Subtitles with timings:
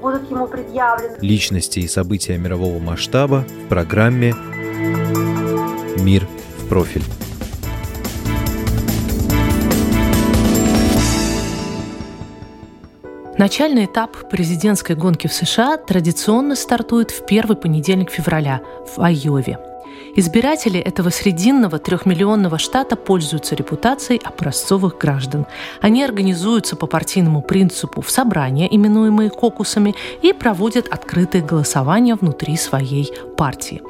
[0.00, 1.16] будут ему предъявлены.
[1.20, 4.34] Личности и события мирового масштаба в программе
[5.98, 6.26] «Мир
[6.58, 7.02] в профиль».
[13.38, 19.58] Начальный этап президентской гонки в США традиционно стартует в первый понедельник февраля в Айове.
[20.16, 25.46] Избиратели этого срединного трехмиллионного штата пользуются репутацией образцовых граждан.
[25.80, 33.12] Они организуются по партийному принципу в собрания, именуемые кокусами, и проводят открытые голосования внутри своей
[33.36, 33.82] партии.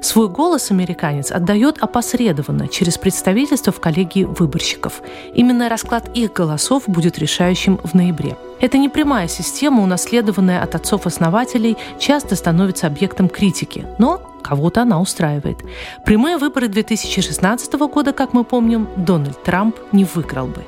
[0.00, 5.02] Свой голос американец отдает опосредованно через представительство в коллегии выборщиков.
[5.34, 8.36] Именно расклад их голосов будет решающим в ноябре.
[8.60, 15.58] Эта непрямая система, унаследованная от отцов-основателей, часто становится объектом критики, но кого-то она устраивает.
[16.04, 20.64] Прямые выборы 2016 года, как мы помним, Дональд Трамп не выиграл бы.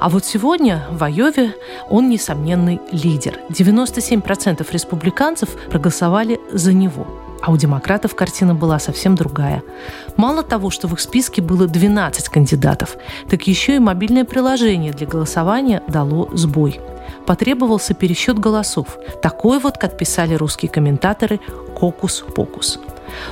[0.00, 1.54] А вот сегодня в Айове
[1.90, 3.38] он несомненный лидер.
[3.50, 7.06] 97% республиканцев проголосовали за него.
[7.42, 9.62] А у демократов картина была совсем другая.
[10.16, 12.96] Мало того, что в их списке было 12 кандидатов,
[13.28, 16.80] так еще и мобильное приложение для голосования дало сбой.
[17.26, 18.98] Потребовался пересчет голосов.
[19.22, 21.40] Такой вот, как писали русские комментаторы,
[21.74, 22.78] «кокус-покус».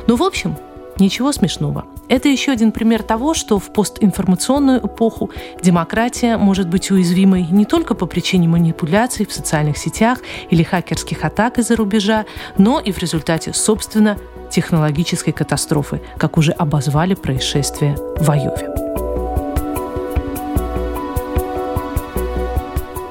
[0.07, 0.57] Ну, в общем,
[0.99, 1.85] Ничего смешного.
[2.09, 5.31] Это еще один пример того, что в постинформационную эпоху
[5.63, 11.59] демократия может быть уязвимой не только по причине манипуляций в социальных сетях или хакерских атак
[11.59, 12.25] из-за рубежа,
[12.57, 14.19] но и в результате, собственно,
[14.51, 18.71] технологической катастрофы, как уже обозвали происшествие в Айове.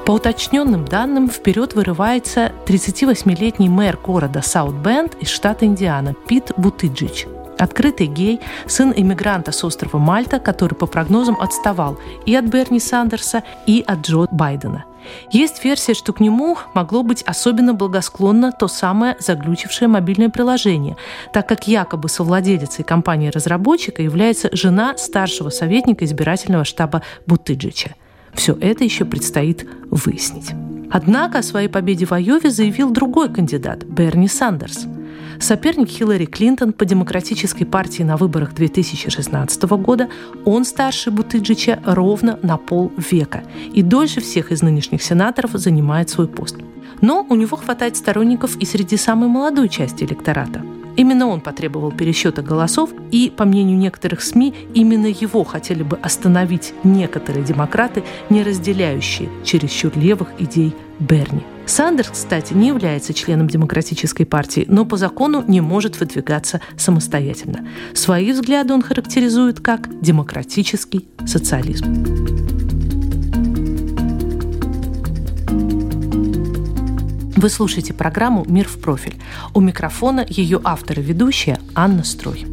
[0.04, 7.26] По уточненным данным, вперед вырывается 38-летний мэр города Саут-Бенд из штата Индиана Пит Бутиджич–
[7.58, 13.42] Открытый гей, сын иммигранта с острова Мальта, который по прогнозам отставал и от Берни Сандерса,
[13.66, 14.84] и от Джо Байдена.
[15.30, 20.96] Есть версия, что к нему могло быть особенно благосклонно то самое заглючившее мобильное приложение,
[21.32, 27.94] так как якобы совладелицей компании-разработчика является жена старшего советника избирательного штаба Бутыджича.
[28.34, 30.50] Все это еще предстоит выяснить.
[30.90, 34.86] Однако о своей победе в Айове заявил другой кандидат– Берни Сандерс–
[35.40, 40.08] Соперник Хиллари Клинтон по Демократической партии на выборах 2016 года,
[40.44, 46.56] он старше Бутыджича ровно на полвека и дольше всех из нынешних сенаторов занимает свой пост.
[47.00, 50.62] Но у него хватает сторонников и среди самой молодой части электората.
[50.96, 56.74] Именно он потребовал пересчета голосов, и, по мнению некоторых СМИ, именно его хотели бы остановить
[56.82, 61.44] некоторые демократы, не разделяющие чересчур левых идей Берни.
[61.68, 67.68] Сандерс, кстати, не является членом Демократической партии, но по закону не может выдвигаться самостоятельно.
[67.94, 71.84] Свои взгляды он характеризует как демократический социализм.
[77.36, 79.14] Вы слушаете программу «Мир в профиль».
[79.54, 82.46] У микрофона ее автор и ведущая Анна Строй.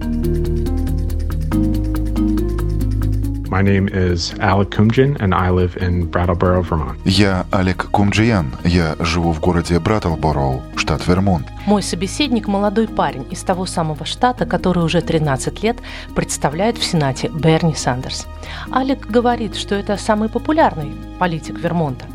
[3.55, 6.99] My name is Alec Kumjian, and I live in Brattleboro, Vermont.
[7.05, 8.51] Я Алек Кумджиян.
[8.65, 11.47] Я живу в городе Браттлборо, штат Вермонт.
[11.65, 15.77] Мой собеседник– молодой парень из того самого штата, который уже 13 лет
[16.13, 18.27] представляет в Сенате Берни Сандерс.
[18.71, 22.07] Алек говорит, что это самый популярный политик Вермонта.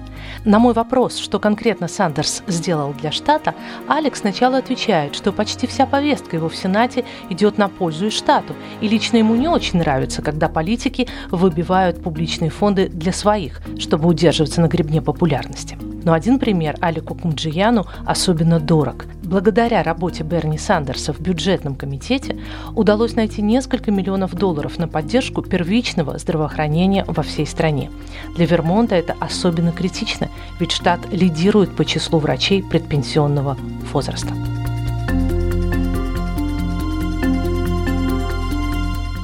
[0.44, 3.54] На мой вопрос, что конкретно Сандерс сделал для штата,
[3.86, 8.54] Алекс сначала отвечает, что почти вся повестка его в Сенате идет на пользу и штату,
[8.80, 14.62] и лично ему не очень нравится, когда политики выбивают публичные фонды для своих, чтобы удерживаться
[14.62, 15.76] на гребне популярности.
[16.04, 19.06] Но один пример Алику Кумджияну особенно дорог.
[19.22, 22.38] Благодаря работе Берни Сандерса в бюджетном комитете
[22.74, 27.90] удалось найти несколько миллионов долларов на поддержку первичного здравоохранения во всей стране.
[28.34, 33.56] Для Вермонта это особенно критично, ведь штат лидирует по числу врачей предпенсионного
[33.92, 34.34] возраста.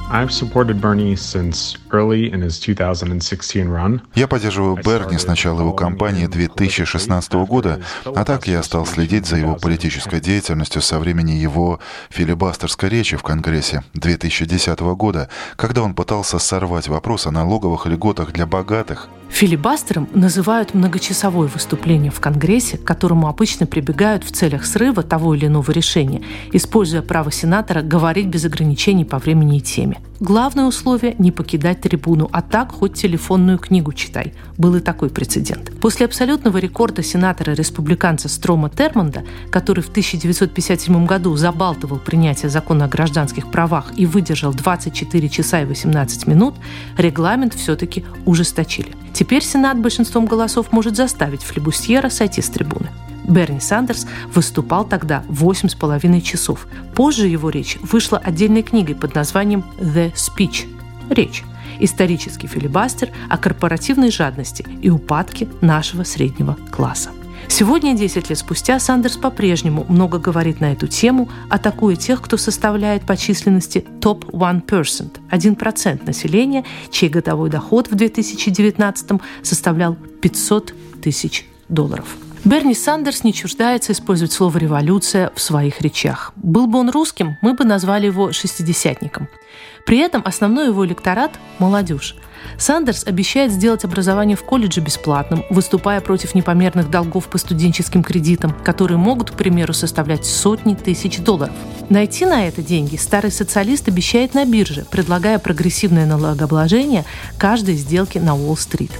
[0.09, 4.01] I've supported Bernie since early in his 2016 run.
[4.15, 9.35] Я поддерживаю Берни с начала его кампании 2016 года, а так я стал следить за
[9.35, 15.27] его политической деятельностью со времени его филибастерской речи в Конгрессе 2010 года,
[15.57, 19.09] когда он пытался сорвать вопрос о налоговых льготах для богатых.
[19.29, 25.45] Филибастером называют многочасовое выступление в Конгрессе, к которому обычно прибегают в целях срыва того или
[25.45, 26.21] иного решения,
[26.53, 29.99] используя право сенатора говорить без ограничений по времени и теме.
[30.19, 34.33] Главное условие– не покидать трибуну, а так хоть телефонную книгу читай.
[34.57, 35.71] Был и такой прецедент.
[35.79, 43.51] После абсолютного рекорда сенатора-республиканца Строма Термонда, который в 1957 году забалтывал принятие закона о гражданских
[43.51, 46.55] правах и выдержал 24 часа и 18 минут,
[46.97, 48.95] регламент все-таки ужесточили.
[49.17, 52.89] Теперь Сенат большинством голосов может заставить флебустьера сойти с трибуны.
[53.27, 56.67] Берни Сандерс выступал тогда 8,5 часов.
[56.93, 60.67] Позже его речь вышла отдельной книгой под названием «The Speech»–
[61.09, 61.43] «Речь»
[61.79, 67.09] исторический филибастер о корпоративной жадности и упадке нашего среднего класса.
[67.49, 73.05] Сегодня, 10 лет спустя, Сандерс по-прежнему много говорит на эту тему, атакуя тех, кто составляет
[73.05, 82.17] по численности топ 1%, 1% населения, чей годовой доход в 2019 составлял 500 тысяч долларов.
[82.47, 86.31] Берни Сандерс не чуждается использовать слово «революция» в своих речах.
[86.37, 89.27] Был бы он русским, мы бы назвали его «шестидесятником».
[89.85, 92.15] При этом основной его электорат– молодежь.
[92.57, 98.97] Сандерс обещает сделать образование в колледже бесплатным, выступая против непомерных долгов по студенческим кредитам, которые
[98.97, 101.53] могут, к примеру, составлять сотни тысяч долларов.
[101.89, 107.03] Найти на это деньги старый социалист обещает на бирже, предлагая прогрессивное налогообложение
[107.37, 108.91] каждой сделки на Уолл-стрит.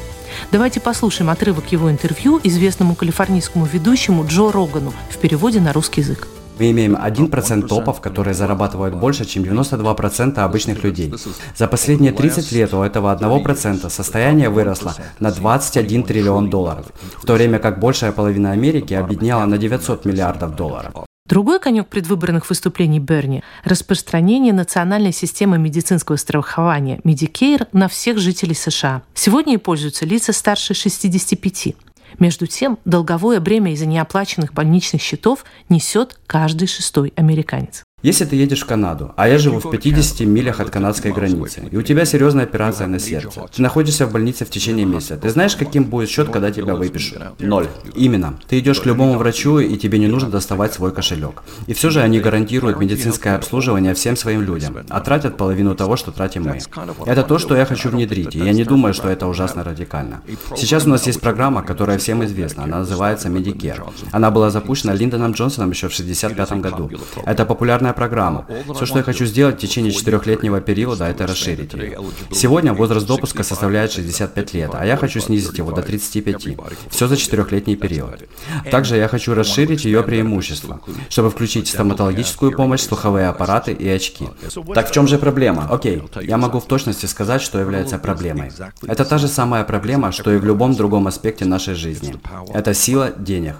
[0.51, 6.27] Давайте послушаем отрывок его интервью известному калифорнийскому ведущему Джо Рогану в переводе на русский язык.
[6.59, 11.13] Мы имеем 1% топов, которые зарабатывают больше, чем 92% обычных людей.
[11.55, 16.87] За последние 30 лет у этого 1% состояние выросло на 21 триллион долларов,
[17.21, 21.06] в то время как большая половина Америки обедняла на 900 миллиардов долларов.
[21.27, 29.03] Другой конек предвыборных выступлений Берни– распространение национальной системы медицинского страхования Medicare на всех жителей США.
[29.13, 31.75] Сегодня ей пользуются лица старше 65.
[32.19, 37.83] Между тем, долговое бремя из-за неоплаченных больничных счетов несет каждый шестой американец.
[38.03, 41.77] Если ты едешь в Канаду, а я живу в 50 милях от канадской границы, и
[41.77, 45.55] у тебя серьезная операция на сердце, ты находишься в больнице в течение месяца, ты знаешь,
[45.55, 47.17] каким будет счет, когда тебя выпишут?
[47.39, 47.65] Ноль.
[47.95, 48.38] Именно.
[48.47, 51.41] Ты идешь к любому врачу, и тебе не нужно доставать свой кошелек.
[51.65, 56.11] И все же они гарантируют медицинское обслуживание всем своим людям, а тратят половину того, что
[56.11, 56.59] тратим мы.
[57.07, 60.21] Это то, что я хочу внедрить, и я не думаю, что это ужасно радикально.
[60.55, 63.81] Сейчас у нас есть программа, которая всем известна, она называется Medicare.
[64.11, 66.91] Она была запущена Линдоном Джонсоном еще в 1965 году.
[67.25, 68.45] Это популярная обширная программа.
[68.75, 71.99] Все, что я хочу сделать в течение четырехлетнего периода, это расширить ее.
[72.31, 76.57] Сегодня возраст допуска составляет 65 лет, а я хочу снизить его до 35.
[76.89, 78.27] Все за четырехлетний период.
[78.71, 80.79] Также я хочу расширить ее преимущества,
[81.09, 84.27] чтобы включить стоматологическую помощь, слуховые аппараты и очки.
[84.73, 85.67] Так в чем же проблема?
[85.69, 88.51] Окей, я могу в точности сказать, что является проблемой.
[88.87, 92.15] Это та же самая проблема, что и в любом другом аспекте нашей жизни.
[92.53, 93.55] Это сила денег.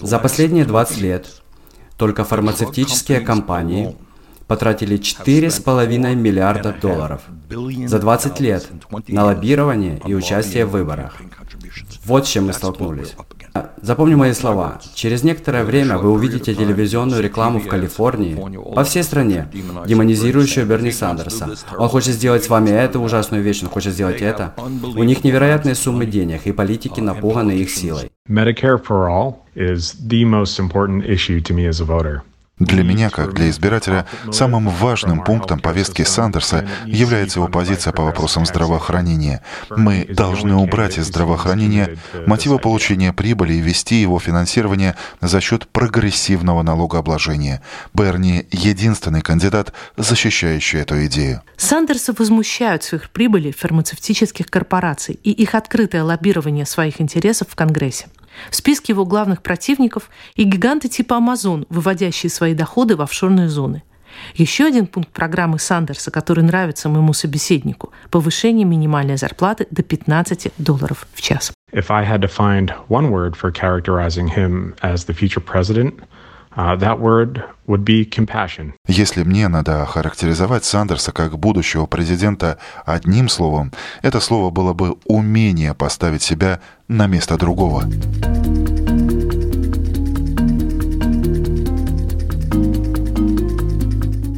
[0.00, 1.26] За последние 20 лет
[1.96, 3.96] только фармацевтические компании
[4.46, 7.22] потратили 4,5 миллиарда долларов
[7.86, 8.68] за 20 лет
[9.08, 11.16] на лоббирование и участие в выборах.
[12.04, 13.14] Вот с чем мы столкнулись.
[13.80, 14.80] Запомни мои слова.
[14.94, 18.36] Через некоторое время вы увидите телевизионную рекламу в Калифорнии,
[18.74, 19.48] по всей стране,
[19.86, 21.48] демонизирующую Берни Сандерса.
[21.78, 24.54] Он хочет сделать с вами эту ужасную вещь, он хочет сделать это.
[24.82, 28.10] У них невероятные суммы денег, и политики напуганы их силой.
[28.28, 32.22] Medicare for all is the most important issue to me as a voter.
[32.58, 38.46] Для меня, как для избирателя, самым важным пунктом повестки Сандерса является его позиция по вопросам
[38.46, 39.42] здравоохранения.
[39.68, 46.62] Мы должны убрать из здравоохранения мотивы получения прибыли и вести его финансирование за счет прогрессивного
[46.62, 47.60] налогообложения.
[47.92, 51.42] Берни— единственный кандидат, защищающий эту идею.
[51.58, 58.06] Сандерса возмущают сверхприбыли фармацевтических корпораций и их открытое лоббирование своих интересов в Конгрессе.
[58.50, 63.82] В списке его главных противников и гиганты типа Amazon, выводящие свои доходы в офшорные зоны.
[64.34, 71.06] Еще один пункт программы Сандерса, который нравится моему собеседнику– повышение минимальной зарплаты до 15 долларов
[71.12, 71.52] в час.
[71.72, 75.94] If I had to find one word for characterizing him as the future president–
[76.56, 78.72] that word would be compassion.
[78.88, 83.72] Если мне надо охарактеризовать Сандерса как будущего президента одним словом,
[84.02, 87.84] это слово было бы умение поставить себя на место другого.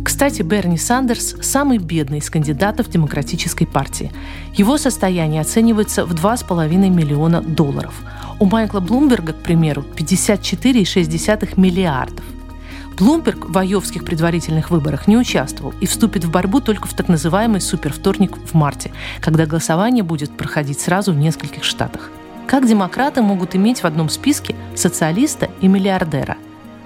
[0.05, 4.11] Кстати, Берни Сандерс– самый бедный из кандидатов Демократической партии.
[4.55, 7.95] Его состояние оценивается в 2,5 миллиона долларов.
[8.41, 12.25] У Майкла Блумберга, к примеру, 54,6 миллиардов.
[12.97, 17.61] Блумберг в айовских предварительных выборах не участвовал и вступит в борьбу только в так называемый
[17.61, 22.11] супервторник в марте, когда голосование будет проходить сразу в нескольких штатах.
[22.47, 26.37] Как демократы могут иметь в одном списке социалиста и миллиардера?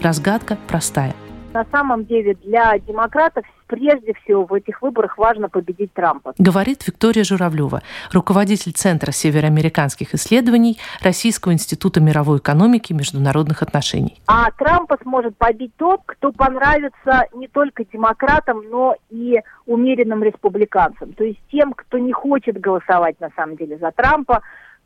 [0.01, 1.15] Разгадка простая.
[1.53, 6.35] На самом деле для демократов прежде всего в этих выборах важно победить Трампа.
[6.39, 7.83] Говорит Виктория Журавлева,
[8.13, 14.21] руководитель Центра североамериканских исследований Российского института мировой экономики и международных отношений.
[14.27, 21.13] А Трампа сможет победить тот, кто понравится не только демократам, но и умеренным республиканцам.
[21.13, 24.43] То есть тем, кто не хочет голосовать на самом деле за Трампа,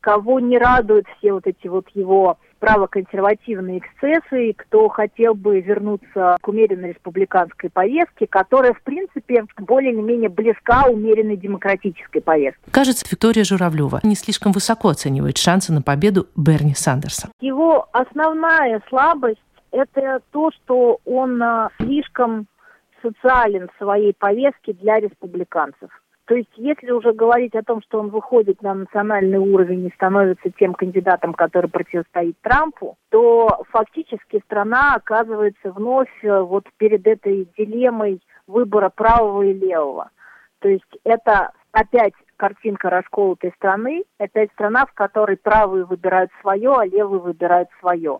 [0.06, 6.36] кого не радуют все вот эти вот его правоконсервативные эксцессы, и кто хотел бы вернуться
[6.40, 12.60] к умеренной республиканской повестке, которая, в принципе, более или менее близка умеренной демократической повестке.
[12.70, 17.28] Кажется, Виктория Журавлева не слишком высоко оценивает шансы на победу Берни Сандерса.
[17.40, 22.46] Его основная слабость– это то, что он а, слишком
[23.02, 25.90] социален в своей повестке для республиканцев.
[26.26, 30.50] То есть, если уже говорить о том, что он выходит на национальный уровень и становится
[30.58, 38.20] тем кандидатом, который противостоит Трампу, то фактически страна оказывается вновь э, вот перед этой дилеммой
[38.48, 40.10] выбора правого и левого.
[40.58, 46.86] То есть это опять картинка расколотой страны, опять страна, в которой правые выбирают свое, а
[46.86, 48.18] левые выбирают свое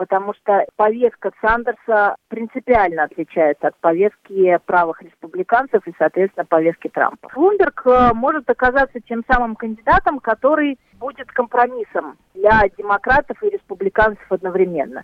[0.00, 7.28] потому что повестка Сандерса принципиально отличается от повестки правых республиканцев и, соответственно, повестки Трампа.
[7.34, 15.02] Блумберг э, может оказаться тем самым кандидатом, который будет компромиссом для демократов и республиканцев одновременно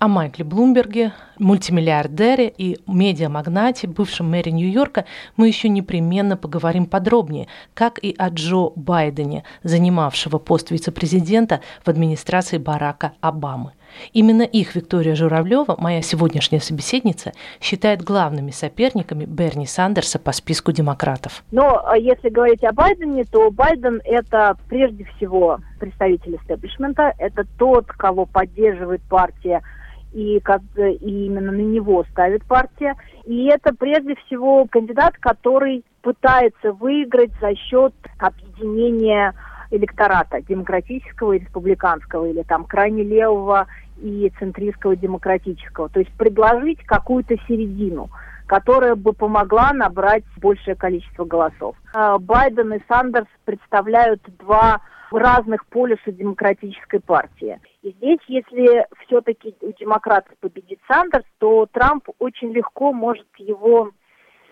[0.00, 7.98] о Майкле Блумберге, мультимиллиардере и медиамагнате, бывшем мэре Нью-Йорка, мы еще непременно поговорим подробнее, как
[7.98, 13.72] и о Джо Байдене, занимавшего пост вице-президента в администрации Барака Обамы.
[14.12, 21.44] Именно их Виктория Журавлева, моя сегодняшняя собеседница, считает главными соперниками Берни Сандерса по списку демократов.
[21.50, 27.86] Но а если говорить о Байдене, то Байден это прежде всего представитель истеблишмента, это тот,
[27.86, 29.62] кого поддерживает партия
[30.12, 32.94] и, и именно на него ставит партия.
[33.24, 39.34] И это прежде всего кандидат, который пытается выиграть за счет объединения
[39.70, 43.66] электората демократического и республиканского, или там крайне левого
[44.00, 45.88] и центристского демократического.
[45.88, 48.10] То есть предложить какую-то середину,
[48.46, 51.76] которая бы помогла набрать большее количество голосов.
[51.92, 57.58] А Байден и Сандерс представляют два разных полюса демократической партии.
[57.82, 63.90] И здесь, если все-таки у демократов победит Сандерс, то Трамп очень легко может его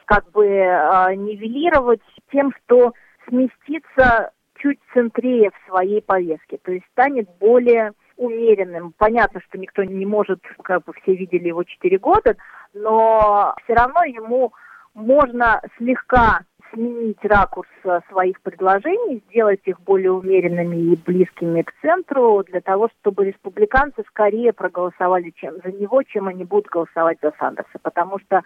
[0.07, 2.93] как бы э, нивелировать тем, что
[3.29, 8.95] сместится чуть центрее в своей повестке, то есть станет более умеренным.
[8.97, 12.37] Понятно, что никто не может, как бы все видели его 4 года,
[12.75, 14.53] но все равно ему
[14.95, 16.41] можно слегка
[16.73, 22.89] сменить ракурс э, своих предложений, сделать их более умеренными и близкими к центру, для того,
[23.01, 27.79] чтобы республиканцы скорее проголосовали чем за него, чем они будут голосовать за Сандерса.
[27.83, 28.43] Потому что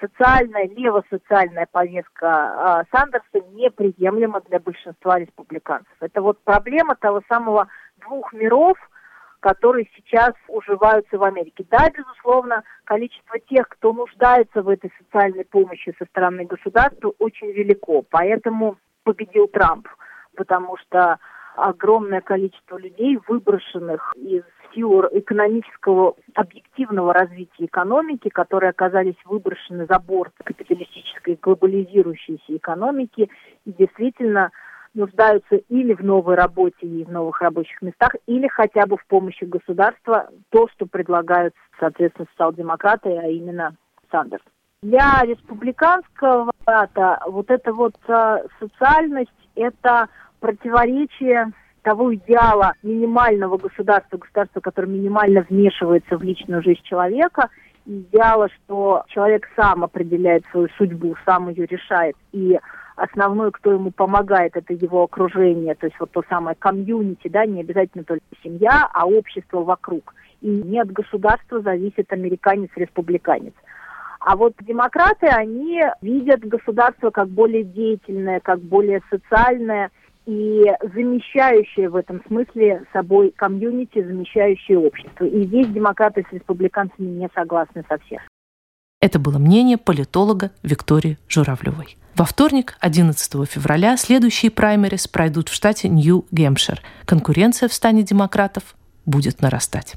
[0.00, 5.94] социальная, левосоциальная повестка э, Сандерса неприемлема для большинства республиканцев.
[6.00, 8.76] Это вот проблема того самого двух миров–
[9.40, 11.64] которые сейчас уживаются в Америке.
[11.70, 18.02] Да, безусловно, количество тех, кто нуждается в этой социальной помощи со стороны государства, очень велико.
[18.10, 19.88] Поэтому победил Трамп,
[20.36, 21.18] потому что
[21.56, 30.32] огромное количество людей, выброшенных из силу экономического объективного развития экономики, которые оказались выброшены за борт
[30.42, 33.30] капиталистической глобализирующейся экономики,
[33.64, 34.50] и действительно
[34.94, 39.44] нуждаются или в новой работе и в новых рабочих местах, или хотя бы в помощи
[39.44, 43.76] государства, то, что предлагают, соответственно, социал-демократы, а именно
[44.10, 44.42] Сандерс.
[44.82, 50.08] Для республиканского аппарата вот эта вот э, социальность– это
[50.40, 57.48] противоречие того идеала минимального государства, государства, которое минимально вмешивается в личную жизнь человека,
[57.86, 62.58] идеала, что человек сам определяет свою судьбу, сам ее решает, и
[62.96, 67.60] основной, кто ему помогает, это его окружение, то есть вот то самое комьюнити, да, не
[67.60, 70.14] обязательно только семья, а общество вокруг.
[70.40, 73.54] И не от государства зависит американец-республиканец.
[74.20, 79.90] А вот демократы, они видят государство как более деятельное, как более социальное
[80.30, 85.24] и замещающее в этом смысле собой комьюнити, замещающее общество.
[85.24, 88.20] И здесь демократы с республиканцами не согласны совсем.
[89.00, 91.96] Это было мнение политолога Виктории Журавлевой.
[92.14, 96.80] Во вторник, 11 февраля, следующие праймерис пройдут в штате Нью-Гемпшир.
[97.06, 99.94] Конкуренция в стане демократов будет нарастать.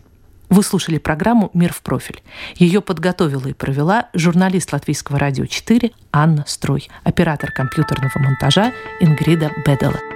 [0.49, 2.23] Вы слушали программу «Мир в профиль».
[2.55, 10.12] Ее подготовила и провела журналист Латвийского радио 4 Анна Строй, оператор компьютерного монтажа Ингрида Бедела.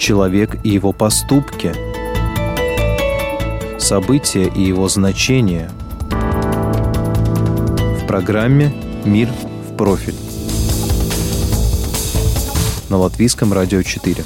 [0.00, 1.74] Человек и его поступки.
[3.78, 5.70] События и его значения.
[6.08, 8.72] В программе
[9.04, 10.14] «Мир в профиль»
[12.88, 14.24] на Латвийском радио 4.